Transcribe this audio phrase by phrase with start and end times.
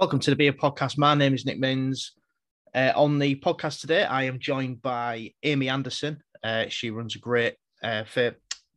[0.00, 0.96] Welcome to the Beard Podcast.
[0.96, 2.12] My name is Nick Minns.
[2.74, 6.22] Uh, on the podcast today, I am joined by Amy Anderson.
[6.42, 8.04] Uh, she runs a great uh,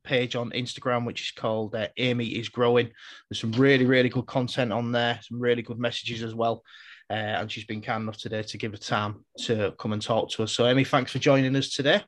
[0.04, 2.90] page on Instagram, which is called uh, Amy is Growing.
[3.30, 6.62] There's some really, really good content on there, some really good messages as well.
[7.10, 10.30] Uh, and she's been kind enough today to give her time to come and talk
[10.32, 10.52] to us.
[10.52, 12.04] So, Amy, thanks for joining us today.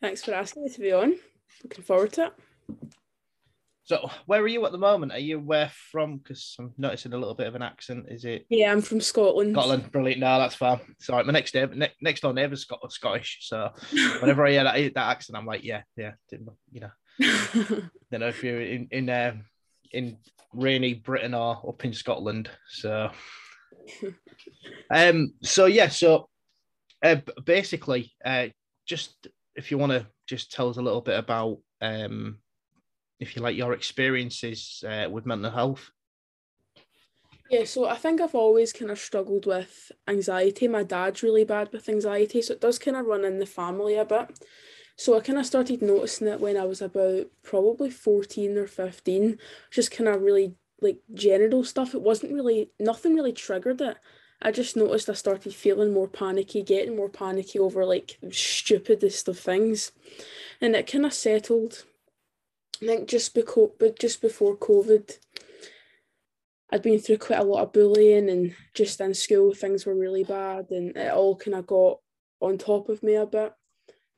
[0.00, 1.16] Thanks for asking me to be on.
[1.64, 2.34] Looking forward to it.
[3.84, 5.12] So, where are you at the moment?
[5.12, 6.18] Are you where from?
[6.18, 8.06] Because I'm noticing a little bit of an accent.
[8.08, 8.46] Is it?
[8.48, 9.54] Yeah, I'm from Scotland.
[9.54, 10.20] Scotland, brilliant.
[10.20, 10.80] No, that's fine.
[11.00, 13.38] Sorry, my next neighbor, ne- next door neighbor's Scot- Scottish.
[13.42, 13.70] So,
[14.20, 16.90] whenever I hear that, that accent, I'm like, yeah, yeah, didn't you know?
[18.10, 19.34] don't know if you're in in uh,
[19.90, 20.16] in
[20.52, 22.50] rainy Britain or up in Scotland.
[22.68, 23.10] So,
[24.90, 26.28] um, so yeah, so
[27.04, 28.46] uh, basically, uh,
[28.86, 29.26] just
[29.56, 32.38] if you want to just tell us a little bit about um
[33.22, 35.90] if you like, your experiences uh, with mental health?
[37.50, 40.68] Yeah, so I think I've always kind of struggled with anxiety.
[40.68, 43.96] My dad's really bad with anxiety, so it does kind of run in the family
[43.96, 44.38] a bit.
[44.96, 49.38] So I kind of started noticing it when I was about probably 14 or 15,
[49.70, 51.94] just kind of really like general stuff.
[51.94, 53.98] It wasn't really, nothing really triggered it.
[54.40, 59.38] I just noticed I started feeling more panicky, getting more panicky over like stupidest of
[59.38, 59.92] things.
[60.60, 61.84] And it kind of settled
[62.82, 65.16] I think just because, but just before COVID,
[66.72, 70.24] I'd been through quite a lot of bullying, and just in school things were really
[70.24, 71.98] bad, and it all kind of got
[72.40, 73.52] on top of me a bit.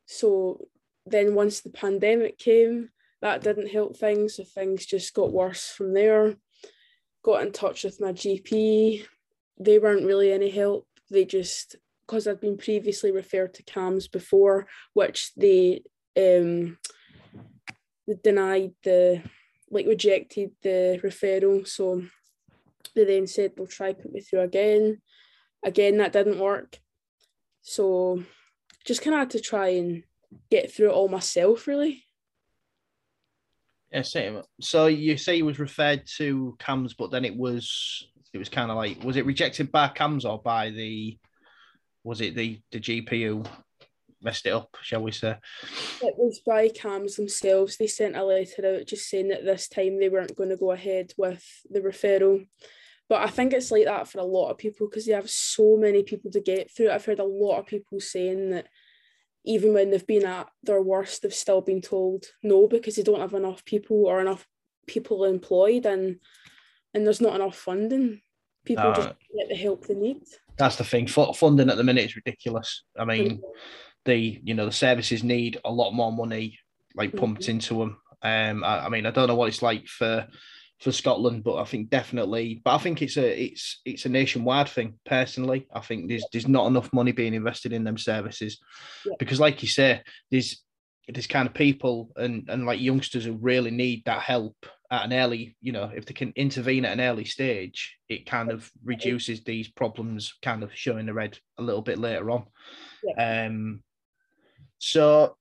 [0.07, 0.67] So
[1.05, 4.37] then once the pandemic came, that didn't help things.
[4.37, 6.37] So things just got worse from there.
[7.23, 9.05] Got in touch with my GP.
[9.59, 10.87] They weren't really any help.
[11.11, 11.77] They just
[12.07, 15.83] because I'd been previously referred to CAMHS before, which they
[16.17, 16.79] um
[18.23, 19.23] denied the
[19.71, 21.67] like rejected the referral.
[21.67, 22.03] So
[22.95, 25.01] they then said they'll try put me through again.
[25.65, 26.79] Again, that didn't work.
[27.63, 28.23] So
[28.85, 30.03] just kind of had to try and
[30.51, 32.05] get through it all myself, really.
[33.91, 34.43] Yeah, same.
[34.61, 38.71] So you say you was referred to CAMHS, but then it was it was kind
[38.71, 41.17] of like was it rejected by CAMHS or by the
[42.03, 43.47] was it the the GPU
[44.25, 45.37] messed it up, shall we say?
[46.03, 47.77] It was by CAMHS themselves.
[47.77, 50.73] They sent a letter out just saying that this time they weren't going to go
[50.73, 52.47] ahead with the referral.
[53.09, 55.77] But I think it's like that for a lot of people because they have so
[55.77, 56.91] many people to get through.
[56.91, 58.67] I've heard a lot of people saying that
[59.45, 63.21] even when they've been at their worst, they've still been told no because they don't
[63.21, 64.47] have enough people or enough
[64.87, 66.17] people employed and
[66.95, 68.23] and there's not enough funding.
[68.65, 70.23] People uh, just get the help they need.
[70.57, 71.07] That's the thing.
[71.07, 72.85] Funding at the minute is ridiculous.
[72.97, 73.43] I mean,
[74.05, 76.59] the you know the services need a lot more money
[76.95, 77.19] like mm-hmm.
[77.19, 77.53] pumped mm-hmm.
[77.53, 77.97] into them.
[78.23, 80.27] Um, I, I, mean, I don't know what it's like for
[80.81, 82.61] for Scotland, but I think definitely.
[82.65, 84.99] But I think it's a it's it's a nationwide thing.
[85.05, 88.59] Personally, I think there's there's not enough money being invested in them services
[89.05, 89.15] yeah.
[89.19, 90.63] because, like you say, there's
[91.09, 94.57] there's kind of people and and like youngsters who really need that help
[94.91, 98.51] at an early, you know, if they can intervene at an early stage, it kind
[98.51, 102.45] of reduces these problems kind of showing the red a little bit later on.
[103.03, 103.47] Yeah.
[103.47, 103.83] Um,
[104.87, 105.35] so,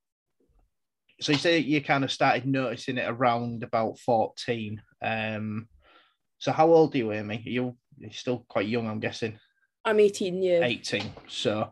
[1.19, 4.81] so you say you kind of started noticing it around about 14.
[5.01, 5.67] Um,
[6.37, 7.43] so how old are you, Amy?
[7.45, 9.37] Are you you're still quite young, I'm guessing.
[9.83, 10.63] I'm 18, yeah.
[10.63, 11.11] 18.
[11.27, 11.71] So,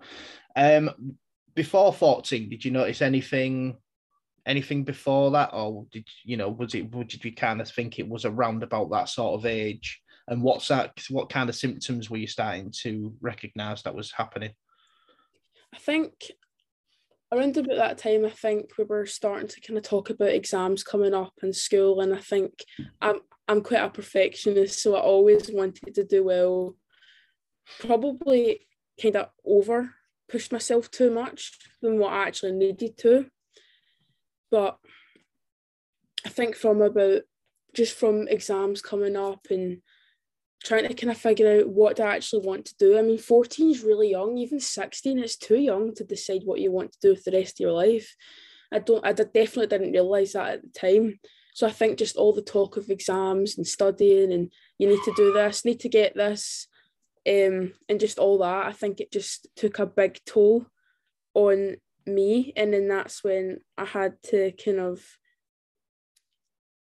[0.53, 1.15] um,
[1.55, 3.77] before 14, did you notice anything
[4.47, 8.09] anything before that or did you know was it did you kind of think it
[8.09, 12.17] was around about that sort of age and what's that what kind of symptoms were
[12.17, 14.49] you starting to recognize that was happening
[15.75, 16.31] i think
[17.31, 20.83] around about that time, I think we were starting to kind of talk about exams
[20.83, 22.63] coming up in school, and I think
[23.01, 26.75] I'm I'm quite a perfectionist, so I always wanted to do well.
[27.79, 28.67] Probably
[29.01, 29.93] kind of over
[30.31, 33.25] pushed myself too much than what I actually needed to.
[34.49, 34.77] But
[36.25, 37.21] I think from about
[37.75, 39.81] just from exams coming up and
[40.63, 42.97] trying to kind of figure out what I actually want to do.
[42.97, 46.71] I mean, 14 is really young, even 16, is too young to decide what you
[46.71, 48.15] want to do with the rest of your life.
[48.71, 51.19] I don't, I definitely didn't realise that at the time.
[51.53, 55.13] So I think just all the talk of exams and studying and you need to
[55.15, 56.67] do this, need to get this,
[57.27, 60.65] um, and just all that, I think it just took a big toll
[61.33, 62.53] on me.
[62.55, 65.03] And then that's when I had to kind of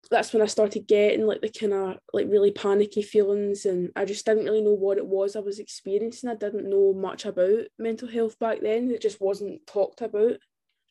[0.09, 4.05] that's when I started getting like the kind of like really panicky feelings, and I
[4.05, 6.29] just didn't really know what it was I was experiencing.
[6.29, 8.91] I didn't know much about mental health back then.
[8.91, 10.37] It just wasn't talked about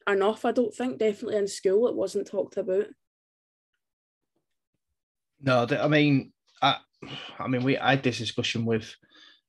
[0.09, 0.45] enough.
[0.45, 2.87] I don't think definitely in school it wasn't talked about.
[5.43, 6.79] No, I mean, I
[7.39, 8.95] I mean, we I had this discussion with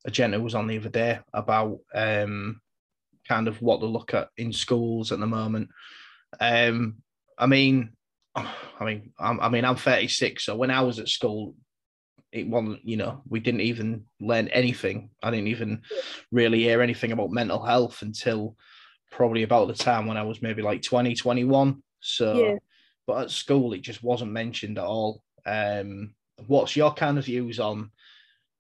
[0.05, 2.61] a gent who was on the other day about um,
[3.27, 5.69] kind of what to look at in schools at the moment.
[6.39, 6.97] Um,
[7.37, 7.91] I mean,
[8.36, 11.56] I mean, I'm, I mean, I'm 36, so when I was at school,
[12.31, 15.10] it wasn't, you know, we didn't even learn anything.
[15.22, 15.81] I didn't even
[16.31, 18.56] really hear anything about mental health until
[19.12, 21.83] probably about the time when I was maybe like 20, 21.
[22.00, 22.56] So, yeah.
[23.06, 25.24] but at school, it just wasn't mentioned at all.
[25.45, 26.13] Um,
[26.48, 27.92] what's your kind of views on,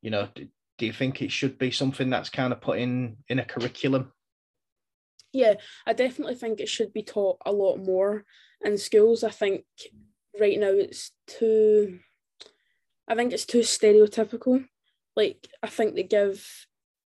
[0.01, 0.47] you know, do,
[0.77, 4.11] do you think it should be something that's kind of put in in a curriculum?
[5.33, 5.55] Yeah,
[5.85, 8.25] I definitely think it should be taught a lot more
[8.63, 9.23] in schools.
[9.23, 9.63] I think
[10.39, 11.99] right now it's too
[13.07, 14.65] I think it's too stereotypical.
[15.15, 16.45] Like I think they give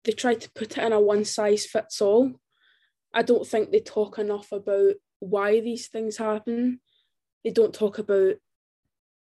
[0.03, 2.33] they try to put it in a one size fits all.
[3.13, 6.79] I don't think they talk enough about why these things happen.
[7.43, 8.35] They don't talk about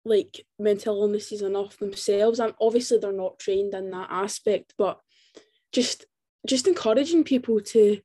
[0.05, 2.39] like mental illnesses enough themselves.
[2.39, 4.99] And obviously they're not trained in that aspect, but
[5.71, 6.05] just
[6.47, 7.99] just encouraging people to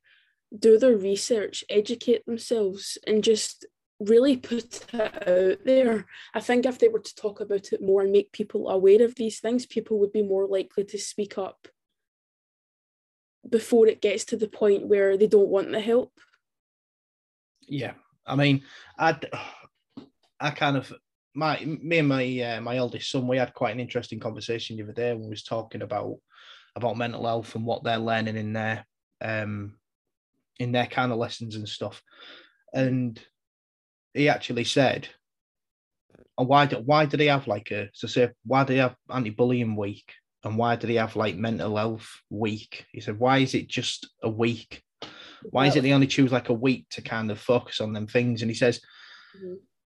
[0.57, 3.65] do their research, educate themselves, and just
[3.99, 6.05] really put it out there.
[6.33, 9.15] I think if they were to talk about it more and make people aware of
[9.15, 11.67] these things, people would be more likely to speak up
[13.49, 16.11] before it gets to the point where they don't want the help.
[17.61, 17.93] Yeah,
[18.25, 18.63] I mean,
[18.97, 19.17] I,
[20.39, 20.93] I kind of
[21.33, 24.83] my me and my uh, my eldest son we had quite an interesting conversation the
[24.83, 26.17] other day when we was talking about
[26.75, 28.85] about mental health and what they're learning in their
[29.21, 29.75] um
[30.59, 32.01] in their kind of lessons and stuff,
[32.73, 33.19] and
[34.13, 35.07] he actually said,
[36.37, 38.95] oh, "Why do why did he have like a so say why do they have
[39.09, 40.13] anti-bullying week
[40.43, 44.07] and why do they have like mental health week?" He said, "Why is it just
[44.23, 44.83] a week?
[45.51, 48.07] Why is it they only choose like a week to kind of focus on them
[48.07, 48.81] things?" And he says
[49.37, 49.55] mm-hmm.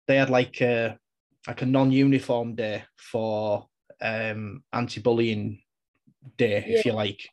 [0.06, 0.98] they had like a
[1.46, 3.66] like a non-uniform day for
[4.00, 5.60] um anti-bullying
[6.36, 6.78] day, yeah.
[6.78, 7.28] if you like.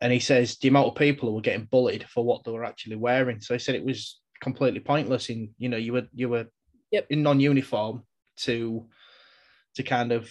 [0.00, 2.64] And he says the amount of people who were getting bullied for what they were
[2.64, 3.40] actually wearing.
[3.40, 6.46] So he said it was completely pointless in you know you were you were
[6.90, 7.06] yep.
[7.10, 8.02] in non-uniform
[8.36, 8.86] to
[9.74, 10.30] to kind of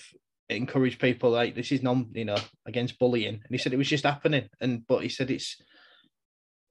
[0.49, 3.89] encourage people like this is non you know against bullying and he said it was
[3.89, 5.61] just happening and but he said it's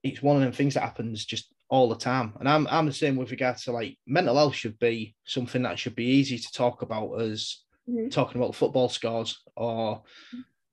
[0.02, 2.92] it's one of them things that happens just all the time and i'm i'm the
[2.92, 6.50] same with regard to like mental health should be something that should be easy to
[6.52, 8.08] talk about as mm-hmm.
[8.08, 10.02] talking about football scores or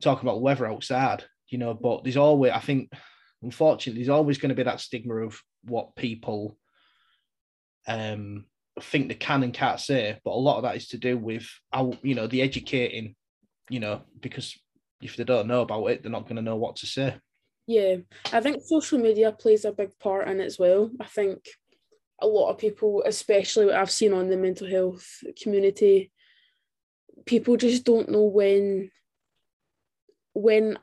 [0.02, 2.92] talking about weather outside you know but there's always i think
[3.44, 6.58] unfortunately there's always going to be that stigma of what people
[7.88, 8.46] um,
[8.82, 11.48] think they can and can't say, but a lot of that is to do with
[11.72, 13.16] how you know the educating,
[13.70, 14.58] you know, because
[15.02, 17.16] if they don't know about it, they're not going to know what to say.
[17.68, 17.98] Yeah,
[18.32, 20.90] I think social media plays a big part in it as well.
[21.00, 21.46] I think
[22.22, 25.08] a lot of people, especially what I've seen on the mental health
[25.42, 26.12] community,
[27.26, 28.90] people just don't know when
[30.34, 30.78] when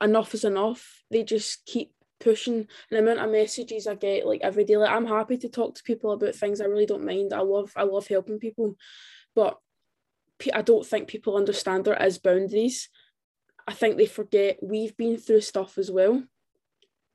[0.00, 1.02] enough is enough.
[1.10, 4.76] They just keep pushing the amount of messages I get like every day.
[4.76, 6.60] Like I'm happy to talk to people about things.
[6.60, 7.32] I really don't mind.
[7.32, 8.76] I love I love helping people,
[9.34, 9.58] but
[10.52, 12.88] I don't think people understand there is boundaries.
[13.66, 16.22] I think they forget we've been through stuff as well,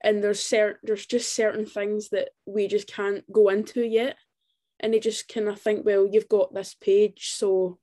[0.04, 4.18] and there's certain there's just certain things that we just can't go into yet,
[4.80, 7.80] and they just kind of think, well, you've got this page, so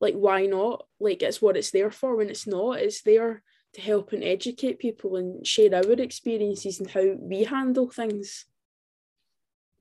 [0.00, 0.86] like why not?
[1.00, 2.16] Like it's what it's there for.
[2.16, 3.42] When it's not, it's there
[3.74, 8.44] to help and educate people and share our experiences and how we handle things.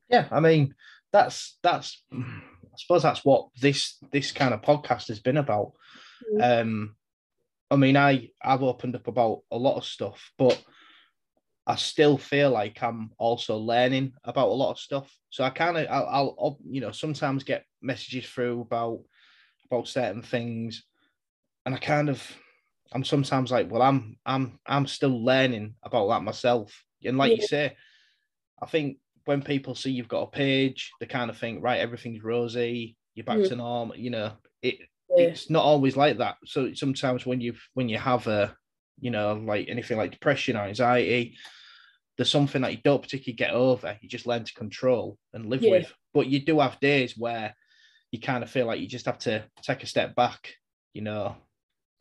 [0.09, 0.75] Yeah, I mean
[1.11, 5.73] that's that's I suppose that's what this this kind of podcast has been about.
[6.33, 6.61] Mm.
[6.61, 6.95] Um,
[7.69, 10.61] I mean, I I've opened up about a lot of stuff, but
[11.67, 15.13] I still feel like I'm also learning about a lot of stuff.
[15.29, 18.99] So I kind of I'll, I'll you know sometimes get messages through about
[19.65, 20.83] about certain things,
[21.65, 22.21] and I kind of
[22.93, 26.83] I'm sometimes like, well, I'm I'm I'm still learning about that myself.
[27.03, 27.37] And like yeah.
[27.37, 27.77] you say,
[28.61, 32.23] I think when people see you've got a page, they kind of think, right, everything's
[32.23, 33.47] rosy, you're back mm.
[33.49, 33.95] to normal.
[33.95, 34.79] You know, it
[35.09, 35.25] yeah.
[35.25, 36.35] it's not always like that.
[36.45, 38.55] So sometimes when you when you have a,
[38.99, 41.37] you know, like anything like depression or anxiety,
[42.17, 43.97] there's something that you don't particularly get over.
[44.01, 45.71] You just learn to control and live yeah.
[45.71, 45.93] with.
[46.13, 47.55] But you do have days where
[48.11, 50.53] you kind of feel like you just have to take a step back,
[50.93, 51.37] you know,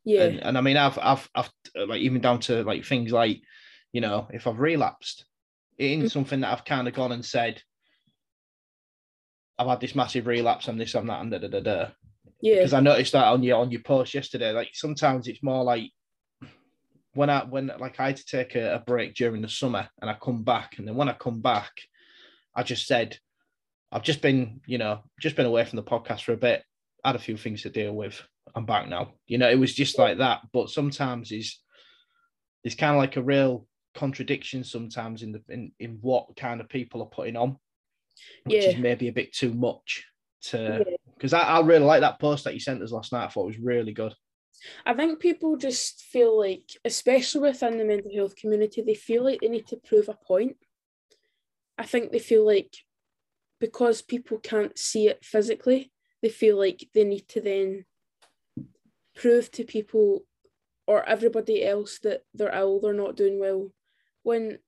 [0.05, 0.25] yeah.
[0.25, 3.41] And, and I mean, I've, I've, I've, like, even down to like things like,
[3.93, 5.25] you know, if I've relapsed,
[5.79, 6.09] it ain't mm-hmm.
[6.09, 7.63] something that I've kind of gone and said,
[9.59, 11.89] I've had this massive relapse and this and that and da da da da.
[12.41, 12.57] Yeah.
[12.57, 14.53] Because I noticed that on your on your post yesterday.
[14.53, 15.91] Like sometimes it's more like
[17.13, 20.11] when I when like I had to take a, a break during the summer and
[20.11, 21.73] I come back and then when I come back,
[22.55, 23.19] I just said,
[23.93, 26.65] I've just been, you know, just been away from the podcast for a bit,
[27.05, 28.23] had a few things to deal with
[28.55, 29.15] I'm back now.
[29.27, 30.41] You know, it was just like that.
[30.53, 31.59] But sometimes is
[32.65, 36.69] it's kind of like a real contradiction sometimes in the in, in what kind of
[36.69, 37.59] people are putting on,
[38.45, 38.71] which Yeah.
[38.71, 40.05] is maybe a bit too much
[40.43, 43.25] to because I, I really like that post that you sent us last night.
[43.25, 44.15] I thought it was really good.
[44.85, 49.41] I think people just feel like, especially within the mental health community, they feel like
[49.41, 50.57] they need to prove a point.
[51.79, 52.77] I think they feel like
[53.59, 55.93] because people can't see it physically,
[56.23, 57.85] they feel like they need to then
[59.21, 60.25] prove to people
[60.87, 63.71] or everybody else that they're ill, they're not doing well.
[64.23, 64.59] When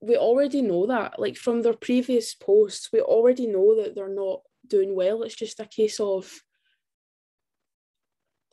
[0.00, 4.40] we already know that, like from their previous posts, we already know that they're not
[4.66, 5.22] doing well.
[5.22, 6.30] It's just a case of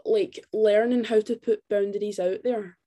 [0.06, 2.78] like learning how to put boundaries out there.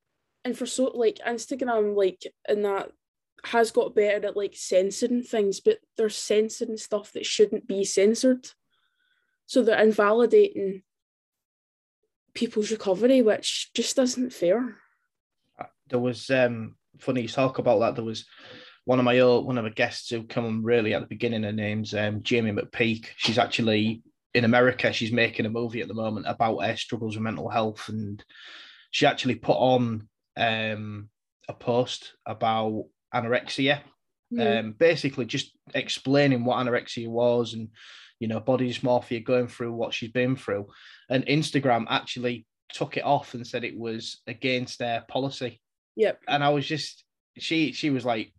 [0.45, 2.91] And for so like Instagram, like and that
[3.45, 8.49] has got better at like censoring things, but they're censoring stuff that shouldn't be censored.
[9.47, 10.83] So they're invalidating
[12.35, 14.77] people's recovery, which just isn't fair.
[15.89, 17.95] There was um funny you talk about that.
[17.97, 18.25] There was
[18.85, 21.43] one of my old, one of my guests who come on really at the beginning.
[21.43, 23.09] Her name's um, Jamie McPeak.
[23.17, 24.03] She's actually
[24.35, 24.93] in America.
[24.93, 28.25] She's making a movie at the moment about her struggles with mental health, and
[28.91, 31.09] she actually put on um,
[31.49, 32.85] a post about
[33.15, 33.81] anorexia,
[34.33, 34.61] Mm.
[34.61, 37.69] um, basically just explaining what anorexia was and
[38.21, 40.69] you know body dysmorphia, going through what she's been through,
[41.09, 45.61] and Instagram actually took it off and said it was against their policy
[45.97, 46.21] Yep.
[46.29, 47.03] and I was just
[47.37, 48.33] she she was like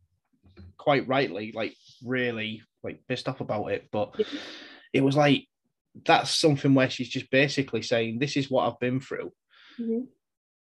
[0.77, 4.25] quite rightly like really like pissed off about it, but Yeah.
[4.93, 5.47] it was like
[6.05, 9.33] that's something where she's just basically saying this is what I've been through,
[9.77, 10.07] Mhm.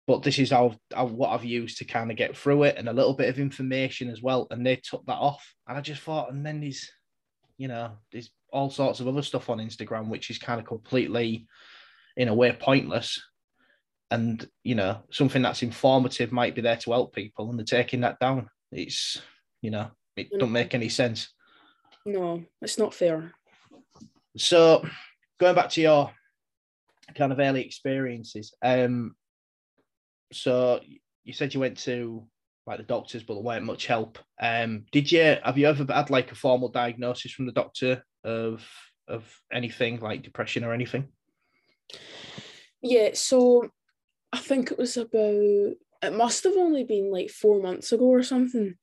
[0.07, 2.89] but this is how, how what I've used to kind of get through it and
[2.89, 6.01] a little bit of information as well, and they took that off, and I just
[6.01, 6.89] thought, and then there's
[7.59, 11.45] you know there's all sorts of other stuff on Instagram which is kind of completely
[12.17, 13.21] in a way pointless.
[14.09, 18.01] And you know something that's informative might be there to help people and they're taking
[18.01, 18.49] that down.
[18.71, 19.21] It's
[19.61, 21.29] you know it don't make any sense.
[22.05, 23.31] No, it's not fair.
[24.37, 24.83] so
[25.39, 26.11] going back to your
[27.15, 29.15] kind of early experiences um
[30.31, 30.79] so
[31.23, 32.23] you said you went to
[32.69, 36.09] like the doctors but there weren't much help um did you have you ever had
[36.09, 38.65] like a formal diagnosis from the doctor of
[39.07, 41.09] of anything like depression or anything
[42.81, 43.69] Yeah, so
[44.31, 48.23] I think it was about it must have only been like four months ago or
[48.23, 48.75] something.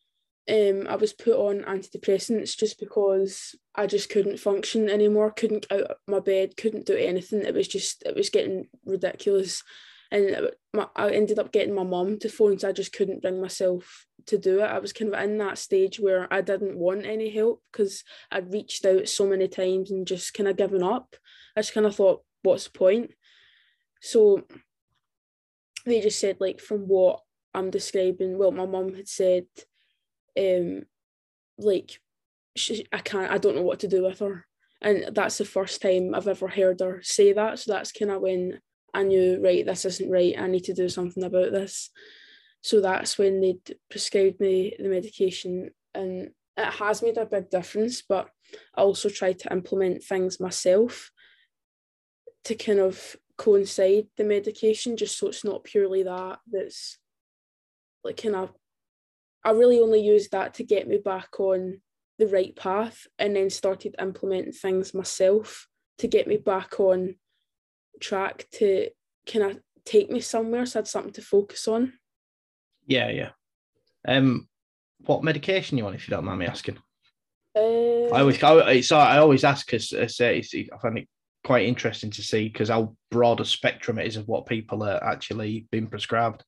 [0.49, 5.81] Um, I was put on antidepressants just because I just couldn't function anymore, couldn't get
[5.81, 7.43] out of my bed, couldn't do anything.
[7.43, 9.63] It was just it was getting ridiculous,
[10.11, 13.41] and my, I ended up getting my mum to phone, so I just couldn't bring
[13.41, 14.67] myself to do it.
[14.67, 18.53] I was kind of in that stage where I didn't want any help because I'd
[18.53, 21.17] reached out so many times and just kind of given up.
[21.57, 23.13] I just kind of thought, what's the point?
[24.01, 24.43] So
[25.85, 27.21] they just said like from what
[27.55, 29.47] I'm describing, well, my mum had said,
[30.39, 30.83] um,
[31.59, 31.99] like
[32.55, 34.47] she, I can't, I don't know what to do with her,
[34.83, 37.59] and that's the first time I've ever heard her say that.
[37.59, 38.61] So that's kind of when
[38.97, 40.35] I knew, right, this isn't right.
[40.39, 41.91] I need to do something about this.
[42.63, 43.59] So that's when they
[43.91, 48.03] prescribed me the medication, and it has made a big difference.
[48.03, 48.31] But
[48.75, 51.11] I also tried to implement things myself
[52.45, 56.97] to kind of coincide the medication just so it's not purely that that's
[58.03, 58.51] like kind of
[59.45, 61.83] I really only used that to get me back on
[62.19, 67.17] the right path and then started implementing things myself to get me back on
[68.01, 68.89] track to
[69.31, 71.93] kind of take me somewhere so I had something to focus on.
[72.87, 73.31] yeah yeah
[74.07, 74.49] um
[75.05, 76.79] what medication you on if you don't mind me asking
[77.57, 81.09] Uh, I always, I, it's, I always ask because it's, it's, I find it
[81.43, 85.03] quite interesting to see because how broad a spectrum it is of what people are
[85.03, 86.45] actually being prescribed.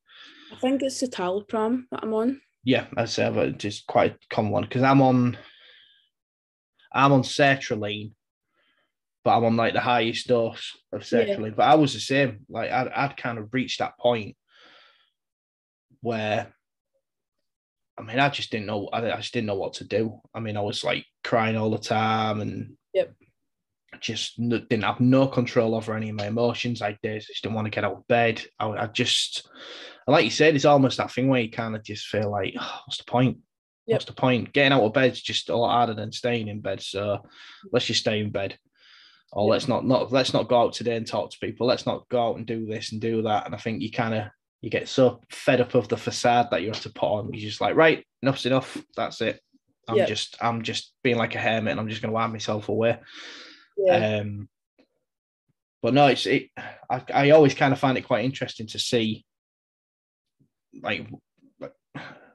[0.52, 2.40] I think it's citalopram that I'm on.
[2.64, 5.38] Yeah, I say, but it's just quite a common one because I'm on,
[6.92, 8.12] I'm on sertraline,
[9.24, 11.36] but I'm on like the highest dose of Yeah.
[11.56, 12.40] But I was the same.
[12.48, 14.36] Like I'd, I'd kind of reached that point
[16.00, 16.52] where
[17.98, 18.88] I mean, I just didn't know.
[18.92, 20.20] I, I just didn't know what to do.
[20.32, 23.12] I mean, I was like crying all the time, and Yep.
[24.00, 26.80] just n- didn't have no control over any of my emotions.
[26.80, 27.22] I did.
[27.26, 28.40] just didn't want to get out of bed.
[28.60, 29.50] I, I just,
[30.06, 32.80] like you said, it's almost that thing where you kind of just feel like, oh,
[32.86, 33.38] what's the point?
[33.88, 33.94] Yep.
[33.96, 34.52] What's the point?
[34.52, 36.80] Getting out of bed's just a lot harder than staying in bed.
[36.80, 37.26] So
[37.72, 38.56] let's just stay in bed.
[39.32, 39.50] Or Yep.
[39.50, 41.66] let's not not let's not go out today and talk to people.
[41.66, 43.46] Let's not go out and do this and do that.
[43.46, 44.24] And I think you kind of
[44.60, 47.32] you get so fed up of the facade that you have to put on.
[47.32, 48.82] You're just like, right, enough's enough.
[48.96, 49.40] That's it.
[49.86, 50.08] I'm Yep.
[50.08, 52.98] just I'm just being like a hermit and I'm just gonna wind myself away.
[53.76, 54.18] Yeah.
[54.20, 54.48] Um
[55.82, 56.48] but no, it's it.
[56.90, 59.24] I, I always kind of find it quite interesting to see,
[60.82, 61.06] like,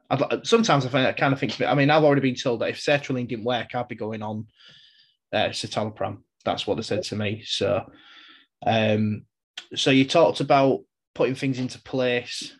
[0.09, 1.59] I'd, sometimes I find I kind of think.
[1.61, 4.47] I mean, I've already been told that if sertraline didn't work, I'd be going on
[5.33, 6.19] uh, citalopram.
[6.45, 7.43] That's what they said to me.
[7.45, 7.85] So,
[8.65, 9.25] um,
[9.75, 10.81] so you talked about
[11.15, 12.53] putting things into place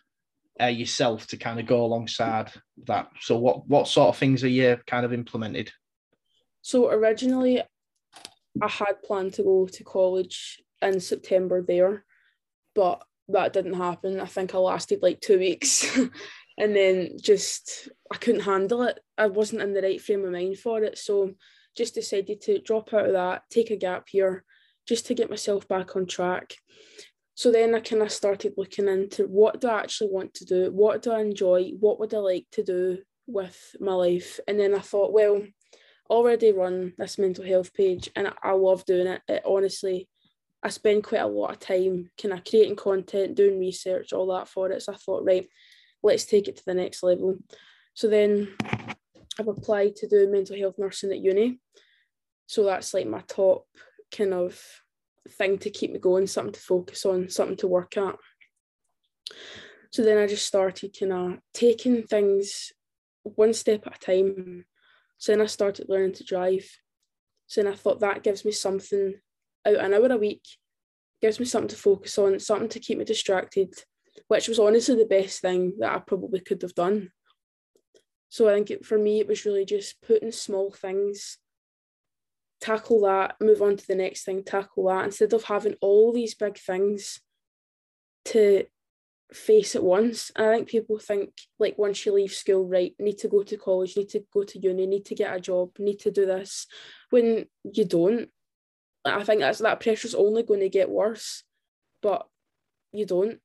[0.60, 2.52] uh, yourself to kind of go alongside
[2.86, 3.08] that.
[3.20, 5.72] So, what what sort of things are you kind of implemented?
[6.62, 7.62] So originally,
[8.62, 12.04] I had planned to go to college in September there,
[12.74, 14.20] but that didn't happen.
[14.20, 15.98] I think I lasted like two weeks.
[16.58, 19.00] and then just I couldn't handle it.
[19.18, 20.98] I wasn't in the right frame of mind for it.
[20.98, 21.34] So
[21.76, 24.44] just decided to drop out of that, take a gap year,
[24.86, 26.54] just to get myself back on track.
[27.34, 30.70] So then I kind of started looking into what do I actually want to do?
[30.70, 31.72] What do I enjoy?
[31.80, 34.38] What would I like to do with my life?
[34.46, 35.42] And then I thought, well,
[36.08, 39.22] already run this mental health page and I love doing it.
[39.26, 40.08] it honestly,
[40.62, 44.48] I spend quite a lot of time kind of creating content, doing research, all that
[44.48, 44.82] for it.
[44.82, 45.48] So I thought, right,
[46.02, 47.36] let's take it to the next level.
[47.94, 48.54] So then
[49.38, 51.60] I've applied to do mental health nursing at uni.
[52.46, 53.66] So that's like my top
[54.16, 54.60] kind of
[55.28, 58.16] thing to keep me going, something to focus on, something to work at.
[59.90, 62.72] So then I just started kind of taking things
[63.22, 64.64] one step at a time.
[65.18, 66.68] So then I started learning to drive.
[67.46, 69.14] So then I thought that gives me something
[69.66, 70.42] out an hour a week,
[71.22, 73.72] gives me something to focus on, something to keep me distracted,
[74.28, 77.10] which was honestly the best thing that I probably could have done.
[78.34, 81.38] So I think it, for me, it was really just putting small things,
[82.60, 86.34] tackle that, move on to the next thing, tackle that, instead of having all these
[86.34, 87.20] big things
[88.24, 88.64] to
[89.32, 90.32] face at once.
[90.34, 93.96] I think people think like once you leave school, right, need to go to college,
[93.96, 96.66] need to go to uni, need to get a job, need to do this,
[97.10, 98.30] when you don't.
[99.04, 101.44] I think that's that pressure's only going to get worse,
[102.02, 102.26] but
[102.90, 103.38] you don't.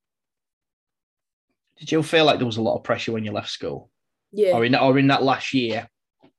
[1.78, 3.92] Did you feel like there was a lot of pressure when you left school?
[4.32, 4.54] Yeah.
[4.54, 5.88] Or in or in that last year?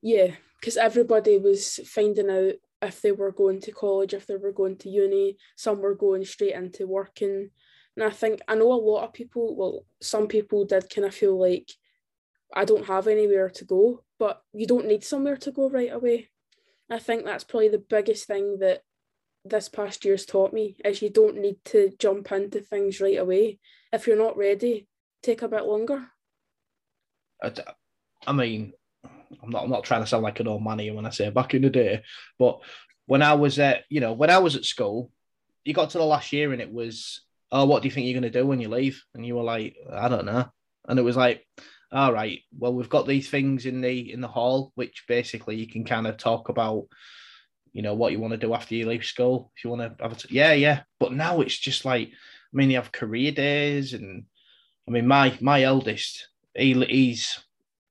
[0.03, 4.53] Yeah, because everybody was finding out if they were going to college, if they were
[4.53, 5.37] going to uni.
[5.57, 7.50] Some were going straight into working.
[7.96, 11.14] And I think I know a lot of people, well, some people did kind of
[11.14, 11.70] feel like
[12.55, 16.31] I don't have anywhere to go, but you don't need somewhere to go right away.
[16.88, 18.83] I think that's probably the biggest thing that
[19.44, 23.59] this past year's taught me is you don't need to jump into things right away.
[23.92, 24.88] If you're not ready,
[25.22, 26.09] take a bit longer?
[28.26, 28.72] I, mean,
[29.42, 31.54] I'm not I'm not trying to sound like an old money when I say back
[31.54, 32.02] in the day,
[32.38, 32.61] but
[33.06, 35.11] when I was at you know when I was at school,
[35.64, 38.20] you got to the last year and it was oh what do you think you're
[38.20, 39.02] going to do when you leave?
[39.14, 40.46] And you were like I don't know,
[40.88, 41.46] and it was like
[41.92, 45.66] all right, well we've got these things in the in the hall which basically you
[45.66, 46.87] can kind of talk about
[47.72, 50.02] you know what you want to do after you leave school if you want to
[50.02, 52.12] have a t- yeah yeah but now it's just like i
[52.52, 54.24] mean you have career days and
[54.90, 57.38] I mean, my my eldest, he, he's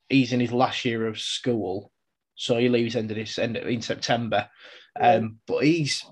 [0.10, 1.92] he's in his last year of school,
[2.36, 4.50] so he leaves end of this end in September.
[5.00, 6.04] Um, but he's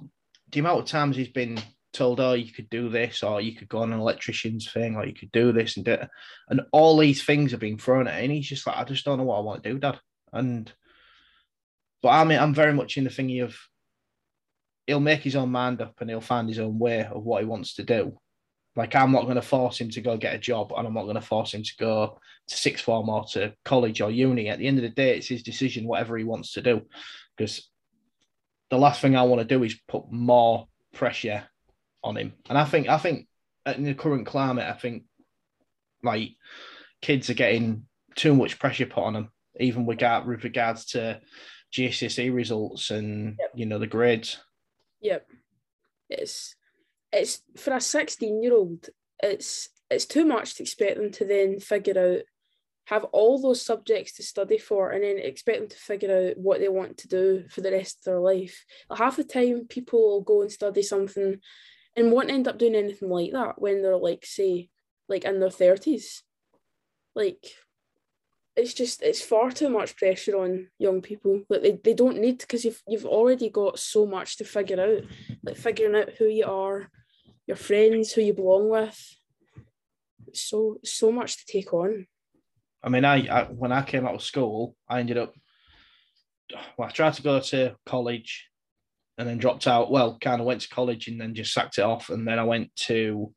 [0.51, 1.59] the amount of times he's been
[1.93, 5.05] told, "Oh, you could do this, or you could go on an electrician's thing, or
[5.05, 6.09] you could do this and do it,"
[6.49, 8.31] and all these things have been thrown at him.
[8.31, 9.99] He's just like, "I just don't know what I want to do, Dad."
[10.31, 10.71] And
[12.01, 13.57] but I mean, I'm very much in the thingy of
[14.85, 17.45] he'll make his own mind up and he'll find his own way of what he
[17.45, 18.17] wants to do.
[18.77, 21.03] Like I'm not going to force him to go get a job, and I'm not
[21.03, 24.49] going to force him to go to sixth form or to college or uni.
[24.49, 26.83] At the end of the day, it's his decision, whatever he wants to do.
[27.35, 27.67] Because
[28.69, 31.43] the last thing I want to do is put more pressure
[32.03, 32.33] on him.
[32.49, 33.27] And I think I think
[33.65, 35.05] in the current climate, I think
[36.03, 36.33] like
[37.01, 41.19] kids are getting too much pressure put on them, even with, with regards to
[41.73, 43.51] GCSE results and yep.
[43.55, 44.37] you know the grades.
[45.01, 45.25] Yep,
[46.11, 46.55] it's
[47.11, 48.89] it's for a 16 year old
[49.21, 52.21] it's it's too much to expect them to then figure out
[52.85, 56.59] have all those subjects to study for and then expect them to figure out what
[56.59, 58.63] they want to do for the rest of their life.
[58.95, 61.41] Half the time people will go and study something
[61.97, 64.69] and won't end up doing anything like that when they're like say
[65.09, 66.21] like in their 30s
[67.13, 67.45] like
[68.55, 71.43] it's just it's far too much pressure on young people.
[71.49, 75.03] That they, they don't need because you've you've already got so much to figure out.
[75.43, 76.89] Like figuring out who you are
[77.47, 79.15] your friends who you belong with.
[80.33, 82.05] So so much to take on.
[82.83, 85.33] I mean I, I when i came out of school i ended up
[86.77, 88.47] well i tried to go to college
[89.17, 89.89] and then dropped out.
[89.89, 92.09] Well kind of went to college and then just sacked it off.
[92.09, 93.33] And then i went to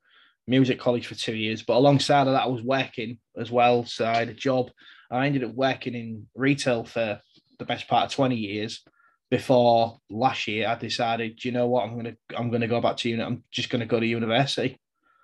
[0.46, 1.62] music college for two years.
[1.62, 3.84] But alongside of that i was working as well.
[3.86, 4.70] So i had a job.
[5.10, 7.20] I ended up working in retail for
[7.58, 8.82] the best part of 20 years.
[9.30, 13.08] Before last year, I decided, you know what, I'm gonna I'm gonna go back to
[13.08, 13.22] uni.
[13.22, 14.78] I'm just gonna go to university,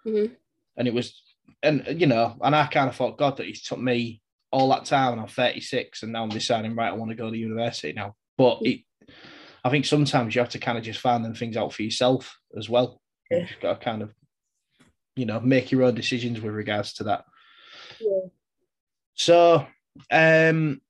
[0.07, 0.37] Mhm.
[0.77, 1.21] and it was,
[1.63, 4.85] and you know, and I kind of thought, God, that it took me all that
[4.85, 7.93] time, and I'm 36, and now I'm deciding, right, I want to go to university
[7.93, 8.15] now.
[8.39, 8.81] But it,
[9.65, 12.39] I think sometimes you have to kind of just find them things out for yourself
[12.57, 13.03] as well.
[13.31, 13.39] Yeah.
[13.41, 14.15] You've got to kind of,
[15.17, 17.25] you know, make your own decisions with regards to that.
[18.01, 18.29] Yeah.
[19.15, 19.67] So,
[20.13, 20.81] um,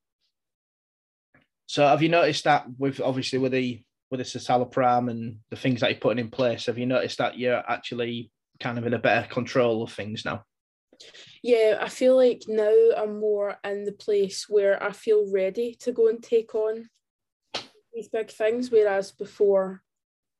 [1.66, 5.80] so have you noticed that with obviously with the with the citalopram and the things
[5.80, 8.98] that you're putting in place, have you noticed that you're actually kind of in a
[8.98, 10.44] better control of things now?
[11.42, 15.92] Yeah, I feel like now I'm more in the place where I feel ready to
[15.92, 16.88] go and take on
[17.92, 19.82] these big things, whereas before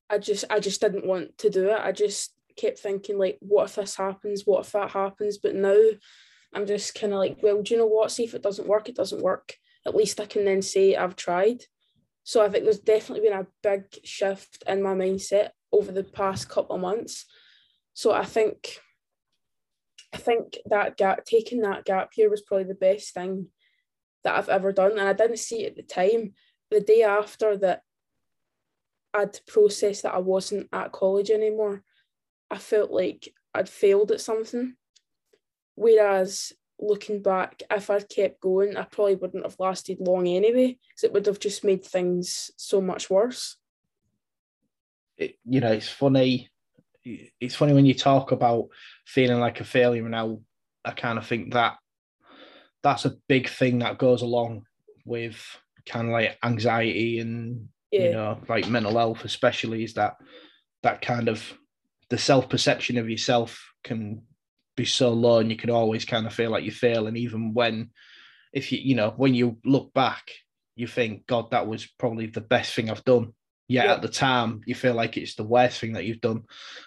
[0.08, 1.80] I just I just didn't want to do it.
[1.80, 4.42] I just kept thinking like, what if this happens?
[4.46, 5.38] What if that happens?
[5.38, 5.76] But now
[6.54, 8.12] I'm just kind of like, well, do you know what?
[8.12, 9.56] See if it doesn't work, it doesn't work.
[9.86, 11.62] At least I can then say I've tried.
[12.24, 16.48] So I think there's definitely been a big shift in my mindset over the past
[16.48, 17.24] couple of months.
[17.94, 18.80] So I think
[20.12, 23.48] I think that gap taking that gap year was probably the best thing
[24.24, 24.92] that I've ever done.
[24.92, 26.32] And I didn't see it at the time.
[26.70, 27.82] The day after that
[29.14, 31.82] I'd processed that I wasn't at college anymore,
[32.50, 34.74] I felt like I'd failed at something.
[35.74, 41.04] Whereas looking back, if I'd kept going, I probably wouldn't have lasted long anyway, because
[41.04, 43.56] it would have just made things so much worse.
[45.16, 46.50] It, you know, it's funny.
[47.04, 48.68] It's funny when you talk about
[49.06, 50.40] feeling like a failure, and how
[50.84, 51.76] I kind of think that
[52.82, 54.66] that's a big thing that goes along
[55.04, 55.42] with
[55.86, 58.02] kind of like anxiety and Yeah.
[58.02, 60.16] you know like mental health especially is that
[60.82, 61.56] that kind of
[62.10, 64.22] the self perception of yourself can
[64.76, 67.54] be so low and you can always kind of feel like you fail and even
[67.54, 67.90] when
[68.52, 70.30] if you you know when you look back
[70.76, 73.32] you think god that was probably the best thing i've done
[73.68, 73.94] yet Yeah.
[73.94, 76.42] at the time you feel like it's the worst thing that you've done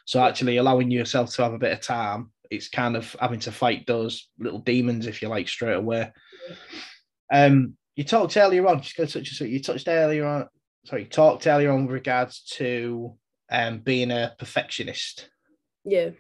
[0.06, 3.52] so actually allowing yourself to have a bit of time it's kind of having to
[3.52, 6.12] fight those little demons if you like straight away
[7.34, 10.48] um you talked earlier on just going to touch you touched earlier on
[10.86, 13.16] sorry you talked earlier on with regards to
[13.52, 15.30] um being a perfectionist
[15.86, 16.12] Yeah.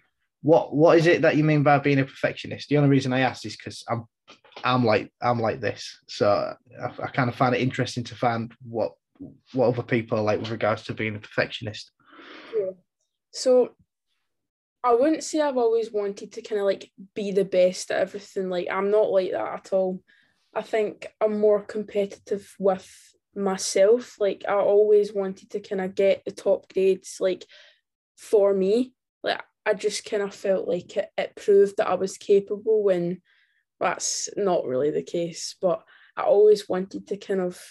[0.41, 2.69] What what is it that you mean by being a perfectionist?
[2.69, 4.05] The only reason I asked is because I'm
[4.63, 8.53] I'm like I'm like this, so I, I kind of find it interesting to find
[8.61, 8.91] what
[9.53, 11.91] what other people are like with regards to being a perfectionist.
[13.31, 13.75] So
[14.83, 18.49] I wouldn't say I've always wanted to kind of like be the best at everything.
[18.49, 20.01] Like I'm not like that at all.
[20.53, 22.89] I think I'm more competitive with
[23.35, 24.15] myself.
[24.19, 27.45] Like I always wanted to kind of get the top grades like
[28.15, 28.93] for me.
[29.21, 33.21] Like I just kind of felt like it, it proved that I was capable when
[33.79, 35.55] that's not really the case.
[35.61, 35.83] But
[36.17, 37.61] I always wanted to kind of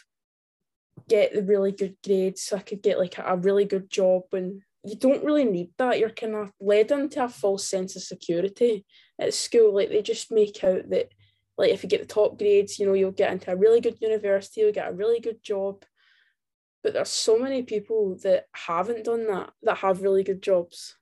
[1.08, 4.22] get the really good grades so I could get like a, a really good job
[4.32, 5.98] and you don't really need that.
[5.98, 8.84] You're kind of led into a false sense of security
[9.18, 9.74] at school.
[9.74, 11.08] Like they just make out that
[11.56, 14.00] like if you get the top grades, you know, you'll get into a really good
[14.00, 15.84] university, you'll get a really good job.
[16.84, 20.94] But there's so many people that haven't done that, that have really good jobs,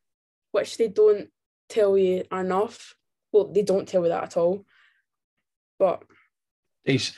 [0.56, 1.28] which they don't
[1.68, 2.94] tell you enough.
[3.30, 4.64] Well, they don't tell you that at all.
[5.78, 6.02] But
[6.84, 7.12] It's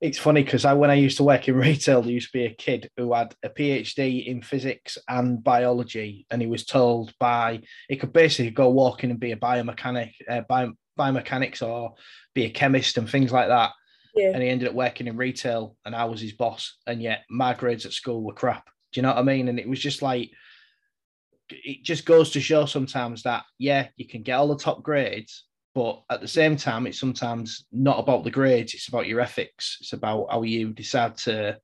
[0.00, 2.46] it's funny because I when I used to work in retail, there used to be
[2.46, 7.60] a kid who had a PhD in physics and biology, and he was told by
[7.90, 11.94] he could basically go walking and be a biomechanic, uh, bio, biomechanics or
[12.34, 13.72] be a chemist and things like that.
[14.14, 17.24] yeah, and he ended up working in retail and I was his boss and yet
[17.28, 18.70] my grades at school were crap.
[18.92, 19.48] Do you know what I mean?
[19.48, 20.30] And it was just like
[21.52, 25.44] it just goes to show sometimes that yeah, you can get all the top grades,
[25.74, 29.78] but at the same time, it's sometimes not about the grades, it's about your ethics.
[29.80, 31.58] It's about how you decide to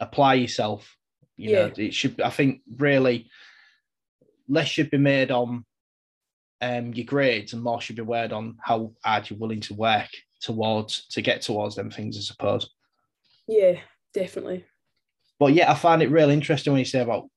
[0.00, 0.96] apply yourself.
[1.36, 3.28] You know, it should I think really
[4.48, 5.64] less should be made on
[6.60, 10.08] um, your grades and more should be made on how hard you're willing to work
[10.40, 12.70] towards to get towards them things, I suppose.
[13.48, 13.80] yeah,
[14.14, 14.64] definitely.
[15.38, 17.28] But yeah, I find it really interesting when you say about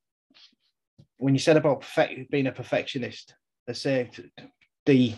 [1.18, 3.36] when you said about perfect, being a perfectionist.
[3.68, 4.10] I say
[4.86, 5.14] the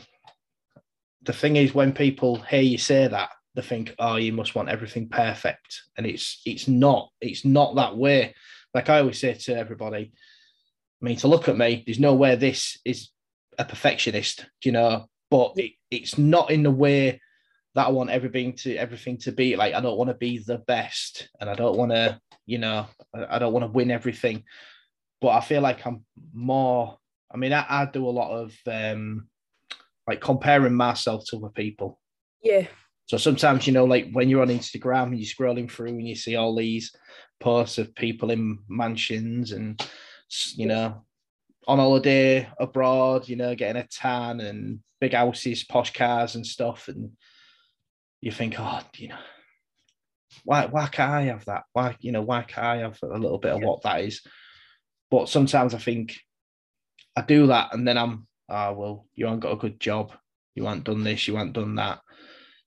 [1.24, 4.70] the thing is when people hear you say that, they think, "Oh, you must want
[4.70, 7.10] everything perfect," and it's it's not.
[7.20, 8.36] It's not that way.
[8.74, 10.12] Like I always say to everybody,
[11.02, 13.10] I mean, to look at me, there's no way this is
[13.58, 15.10] a perfectionist, you know.
[15.30, 17.20] But it, it's not in the way
[17.76, 19.74] that I want everything to everything to be like.
[19.74, 23.36] I don't want to be the best, and I don't want to, you know, I
[23.36, 24.44] I don't want to win everything.
[25.20, 26.98] But I feel like I'm more.
[27.34, 29.28] I mean, I, I do a lot of um,
[30.08, 32.00] like comparing myself to other people.
[32.42, 32.68] Yeah,
[33.08, 36.16] So sometimes, you know, like when you're on Instagram and you're scrolling through and you
[36.16, 36.94] see all these
[37.40, 39.82] posts of people in mansions and,
[40.56, 41.06] you know,
[41.68, 46.90] on holiday abroad, you know, getting a tan and big houses, posh cars and stuff.
[46.90, 47.12] And
[48.20, 49.20] you think, oh, you know,
[50.44, 51.64] why why can't I have that?
[51.72, 54.22] Why, you know, why can't I have a little bit of what that is?
[55.10, 56.18] But sometimes I think
[57.16, 60.12] I do that and then I'm, ah, oh, well, you haven't got a good job.
[60.56, 62.00] You haven't done this, you haven't done that.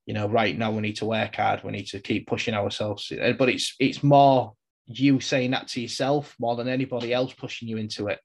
[0.06, 3.12] You know, right now we need to work hard, we need to keep pushing ourselves.
[3.38, 4.54] But it's it's more
[4.86, 8.18] you saying that to yourself more than anybody else pushing you into it.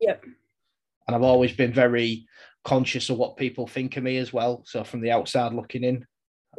[0.00, 0.24] Yep.
[1.06, 2.26] And I've always been very
[2.64, 4.62] conscious of what people think of me as well.
[4.66, 6.04] So from the outside looking in,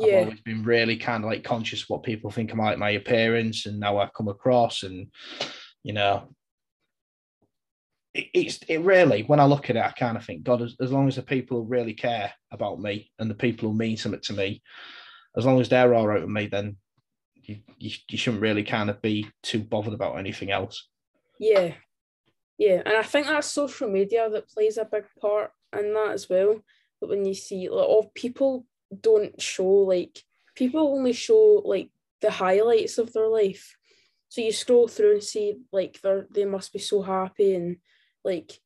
[0.01, 0.19] I've yeah.
[0.19, 3.65] always been really kind of like conscious of what people think of my, my appearance
[3.65, 4.83] and how I come across.
[4.83, 5.07] And,
[5.83, 6.29] you know,
[8.17, 10.75] it, it's it really, when I look at it, I kind of think, God, as,
[10.81, 14.21] as long as the people really care about me and the people who mean something
[14.21, 14.61] to me,
[15.37, 16.77] as long as they're all right with me, then
[17.35, 20.87] you, you, you shouldn't really kind of be too bothered about anything else.
[21.39, 21.73] Yeah.
[22.57, 22.81] Yeah.
[22.85, 26.61] And I think that's social media that plays a big part in that as well.
[26.99, 28.65] But when you see like all people
[29.01, 30.23] don't show like
[30.55, 31.89] people only show like
[32.21, 33.77] the highlights of their life.
[34.29, 37.77] So you scroll through and see like they they must be so happy and
[38.27, 38.59] like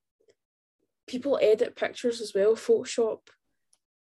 [1.07, 3.19] people edit pictures as well, Photoshop.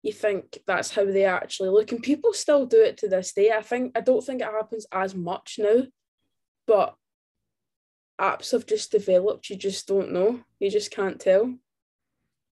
[0.02, 3.52] You think that's how they actually look, and people still do it to this day.
[3.52, 5.82] I think I don't think it happens as much now,
[6.66, 6.96] but
[8.20, 9.48] apps have just developed.
[9.48, 10.40] You just don't know.
[10.58, 11.54] You just can't tell.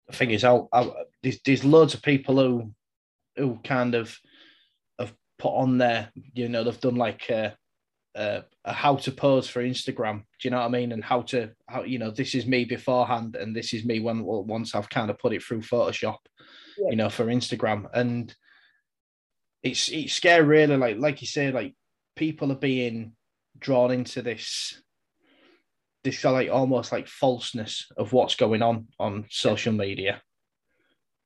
[0.06, 2.72] The thing is, I'll, I'll, there's, there's loads of people who
[3.36, 4.16] who kind of
[4.98, 7.56] have put on there, you know, they've done like a,
[8.14, 10.18] a, a, how to pose for Instagram.
[10.18, 10.92] Do you know what I mean?
[10.92, 14.24] And how to how you know this is me beforehand, and this is me when
[14.24, 16.18] once I've kind of put it through Photoshop,
[16.78, 16.90] yeah.
[16.90, 17.86] you know, for Instagram.
[17.92, 18.34] And
[19.62, 20.76] it's it's scary, really.
[20.76, 21.74] Like like you say, like
[22.16, 23.12] people are being
[23.58, 24.80] drawn into this
[26.02, 30.22] this like almost like falseness of what's going on on social media.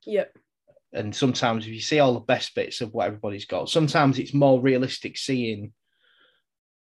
[0.07, 0.37] Yep
[0.94, 4.33] and sometimes if you see all the best bits of what everybody's got, sometimes it's
[4.33, 5.73] more realistic seeing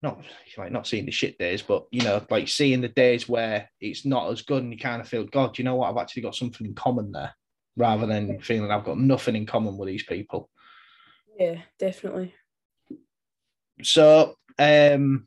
[0.02, 0.22] not
[0.56, 4.06] like not seeing the shit days, but you know, like seeing the days where it's
[4.06, 6.34] not as good and you kind of feel, God, you know what, I've actually got
[6.34, 7.34] something in common there,
[7.76, 10.48] rather than feeling I've got nothing in common with these people.
[11.38, 12.34] Yeah, definitely.
[13.82, 15.26] So um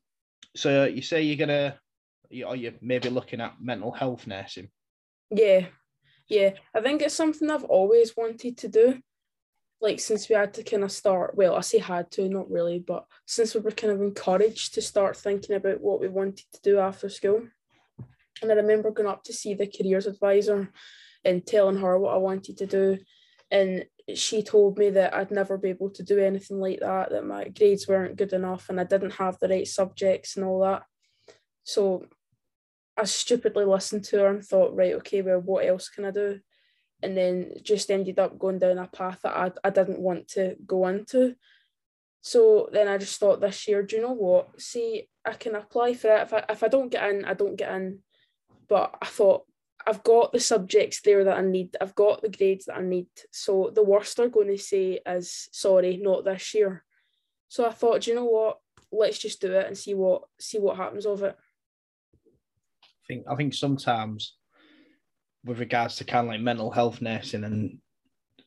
[0.55, 1.79] so you say you're gonna
[2.29, 4.69] you, are you maybe looking at mental health nursing?
[5.29, 5.67] Yeah,
[6.27, 8.99] yeah, I think it's something I've always wanted to do.
[9.83, 12.79] Like since we had to kind of start, well, I say had to, not really,
[12.79, 16.61] but since we were kind of encouraged to start thinking about what we wanted to
[16.61, 17.41] do after school.
[18.41, 20.71] And I remember going up to see the careers advisor
[21.25, 22.97] and telling her what I wanted to do.
[23.51, 23.83] And
[24.15, 27.49] she told me that I'd never be able to do anything like that, that my
[27.49, 30.83] grades weren't good enough and I didn't have the right subjects and all that.
[31.65, 32.05] So
[32.95, 36.39] I stupidly listened to her and thought, right, okay, well, what else can I do?
[37.03, 40.55] And then just ended up going down a path that I, I didn't want to
[40.65, 41.35] go into.
[42.21, 44.61] So then I just thought this year, do you know what?
[44.61, 46.21] See, I can apply for it.
[46.23, 47.99] If I, if I don't get in, I don't get in.
[48.69, 49.43] But I thought,
[49.85, 51.75] I've got the subjects there that I need.
[51.81, 53.07] I've got the grades that I need.
[53.31, 56.85] So the worst they're going to say is, sorry, not this year.
[57.49, 58.59] So I thought, do you know what?
[58.93, 61.35] Let's just do it and see what see what happens of it
[63.03, 64.35] I think I think sometimes
[65.45, 67.77] with regards to kind of like mental health nursing and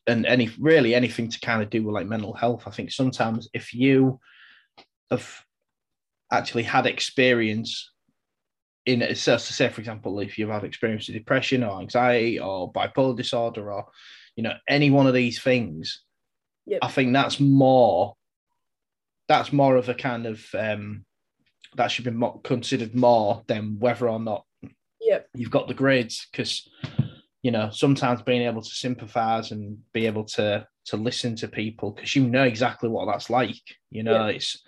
[0.07, 3.49] and any really anything to kind of do with like mental health, I think sometimes
[3.53, 4.21] if you
[5.11, 5.29] have
[6.31, 7.91] actually had experience
[8.85, 12.39] in it, so to say, for example, if you've had experience with depression or anxiety
[12.39, 13.87] or bipolar disorder or
[14.37, 16.03] you know any one of these things,
[16.67, 16.79] yep.
[16.83, 18.15] I think that's more
[19.29, 21.05] that's more of a kind of um,
[21.75, 24.45] that should be more, considered more than whether or not
[25.07, 25.29] yep.
[25.35, 26.69] you've got the grades because
[27.43, 31.93] you know sometimes being able to sympathize and be able to to listen to people
[31.93, 34.63] because you know exactly what that's like you know it's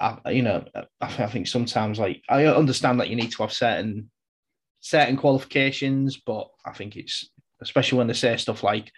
[0.00, 3.52] I, you know I, I think sometimes like I understand that you need to have
[3.52, 4.10] certain
[4.80, 7.30] certain qualifications but I think it's
[7.62, 8.92] especially when they say stuff like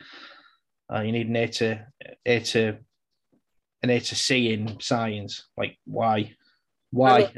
[0.93, 1.87] uh, you need an A to
[2.27, 2.79] A to
[3.83, 6.35] an A to C in science like why
[6.91, 7.31] why?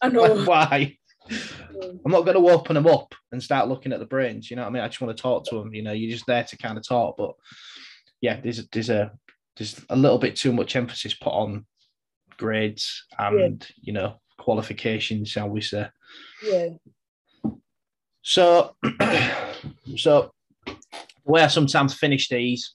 [0.00, 0.24] I know.
[0.24, 0.44] I know.
[0.44, 0.97] Why?
[2.04, 4.50] I'm not going to open them up and start looking at the brains.
[4.50, 4.82] You know what I mean?
[4.82, 5.74] I just want to talk to them.
[5.74, 7.16] You know, you're just there to kind of talk.
[7.16, 7.34] But
[8.20, 9.12] yeah, there's a, there's a
[9.56, 11.66] there's a little bit too much emphasis put on
[12.36, 13.74] grades and yeah.
[13.82, 15.88] you know qualifications, shall we say?
[16.42, 16.68] Yeah.
[18.22, 18.76] So,
[19.96, 20.32] so
[20.66, 20.76] the
[21.24, 22.74] way I sometimes finish these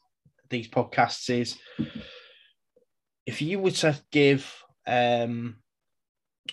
[0.50, 1.58] these podcasts is
[3.26, 4.54] if you were to give
[4.86, 5.58] um,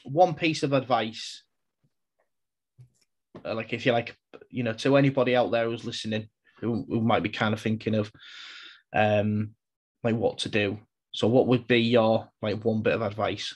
[0.05, 1.43] one piece of advice,
[3.45, 4.17] like if you like,
[4.49, 6.29] you know, to anybody out there who's listening
[6.61, 8.13] who, who might be kind of thinking of
[8.95, 9.51] um,
[10.05, 10.79] like what to do.
[11.13, 13.55] So, what would be your like one bit of advice?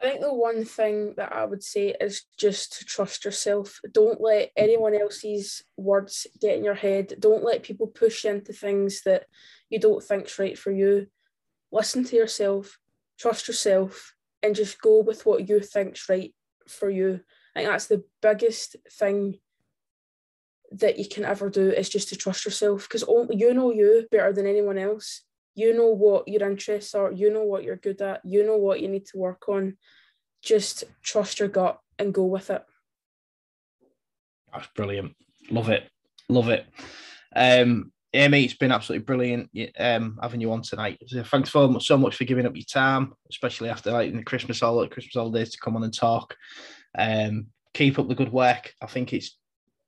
[0.00, 3.80] I think the one thing that I would say is just to trust yourself.
[3.90, 7.14] Don't let anyone else's words get in your head.
[7.18, 9.24] Don't let people push you into things that
[9.70, 11.08] you don't think's right for you.
[11.72, 12.78] Listen to yourself,
[13.18, 16.32] trust yourself, and just go with what you think's right
[16.68, 17.20] for you.
[17.58, 19.38] I think that's the biggest thing
[20.70, 24.32] that you can ever do is just to trust yourself because you know you better
[24.32, 25.22] than anyone else.
[25.56, 28.80] You know what your interests are, you know what you're good at, you know what
[28.80, 29.76] you need to work on.
[30.40, 32.64] Just trust your gut and go with it.
[34.52, 35.16] That's brilliant.
[35.50, 35.90] Love it.
[36.28, 36.64] Love it.
[37.34, 40.98] Um, Amy, it's been absolutely brilliant um, having you on tonight.
[41.08, 44.16] So thanks so much, so much for giving up your time, especially after like in
[44.16, 46.36] the Christmas holiday, Christmas holidays to come on and talk.
[46.96, 48.74] Um, keep up the good work.
[48.82, 49.36] I think it's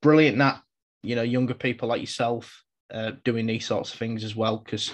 [0.03, 0.61] brilliant that
[1.03, 4.93] you know younger people like yourself uh, doing these sorts of things as well because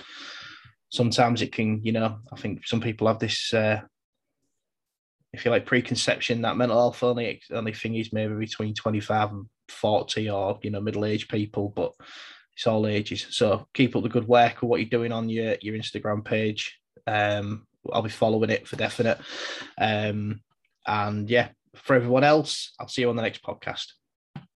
[0.89, 3.81] sometimes it can you know i think some people have this uh,
[5.33, 9.47] if you like preconception that mental health only only thing is maybe between 25 and
[9.69, 11.93] 40 or you know middle-aged people but
[12.57, 13.27] it's all ages.
[13.31, 16.79] So keep up the good work of what you're doing on your your instagram page.
[17.07, 19.19] Um i'll be following it for definite.
[19.79, 20.41] Um
[20.87, 22.73] and yeah for everyone else.
[22.79, 23.93] I'll see you on the next podcast